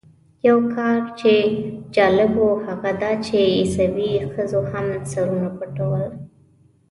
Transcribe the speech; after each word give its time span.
یو 0.47 0.59
کار 0.75 0.99
چې 1.19 1.33
جالب 1.95 2.33
و 2.37 2.47
هغه 2.65 2.91
دا 3.01 3.11
چې 3.25 3.37
عیسوي 3.57 4.11
ښځو 4.33 4.61
هم 4.71 4.85
سرونه 5.11 5.49
پټول. 5.57 6.03